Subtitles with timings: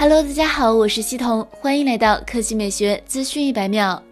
[0.00, 4.02] Hello，大家好，我是西彤，欢迎来到科技美学资讯一百秒。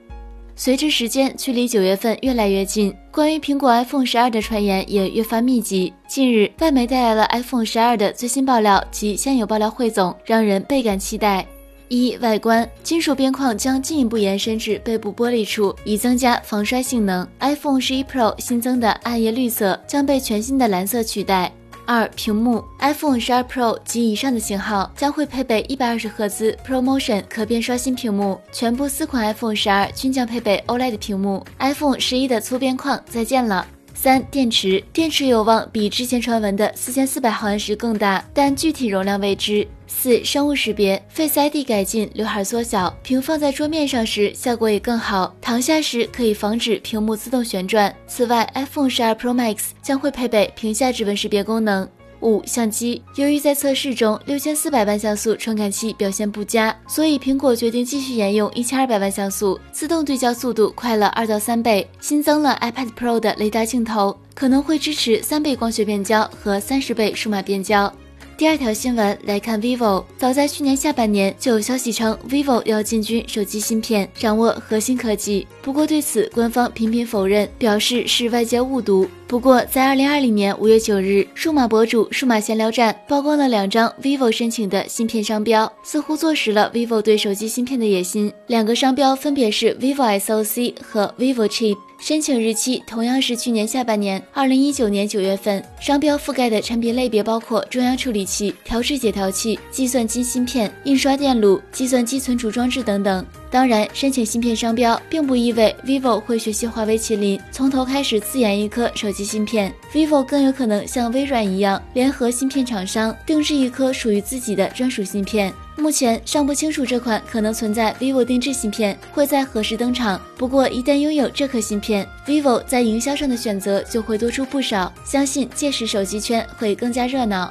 [0.55, 5.91] 随着时间距离九月份越来越近，关于苹果 iPhone 十二的传言也越发密集。
[6.07, 11.47] 近日，外媒带来了 iPhone 十二的最新爆料及现有爆料汇总，让人倍感期待。
[11.89, 17.27] 一、外观，金属边框将进一步延伸至背部玻璃处，以增加防摔性能。
[17.41, 21.51] iPhone 十一 Pro 新增的暗夜绿色将被全新的蓝色取代。
[21.89, 31.43] 二、屏幕，iPhone 十二 Pro 及以上的型号将会配备一百二十赫兹 ProMotion 可变刷新屏幕，全部四款 iPhone 十二均将配备 OLED 屏幕。
[31.61, 33.67] iPhone 十一的粗边框再见了。
[33.95, 39.67] 三、电池，电池有望比之前传闻的四千四百毫安时更大，但具体容量未知。
[39.89, 47.93] 四、生物识别，Face ID 改进，刘海缩小，屏放在桌面上时效果也更好，躺下时可以防止屏幕自动旋转。
[48.07, 51.89] 此外，iPhone 十二 Pro Max 将会配备屏下指纹识别功能。
[52.21, 67.93] 五、相机，由于在测试中六千四百万像素传感器表现不佳，所以苹果决定继续沿用一千二百万像素，自动对焦速度快了二到三倍，新增了 iPad Pro 的雷达镜头，可能会支持三倍光学变焦和三十倍数码变焦。
[68.39, 75.45] 第二条新闻来看，vivo 早在去年下半年就有消息称，vivo 要进军手机芯片，掌握核心科技。
[75.61, 79.09] 不过对此，官方频频否认，表示是外界误读。
[79.27, 88.33] 不过在二零二零年五月九日，数码博主数码闲聊站曝光了两张 vivo 申请的芯片商标，似乎坐实了 vivo 对手机芯片的野心。
[88.47, 91.77] 两个商标分别是 vivo SoC 和 vivo Chip。
[92.01, 95.61] 申请日期同样是去年下半年，二零一九年九月份。
[95.81, 103.25] 商标覆盖的产品类别包括中央处理器、调制解调器、计算机芯片、印刷电路、计算机存储装置等等。
[103.51, 109.73] 当然，申请芯片商标并不意味 vivo 会学习华为、麒麟，从头开始自研一颗手机芯片。
[109.91, 115.51] vivo 更有可能像微软一样，联合芯片厂商定制一颗属于自己的专属芯片。
[115.79, 120.21] 目前尚不清楚这款可能存在 vivo 定制芯片会在何时登场。
[120.37, 124.93] 不过，一旦拥有这颗芯片，vivo 在营销上的选择就会多出不少。
[125.05, 127.51] 相信届时手机圈会更加热闹。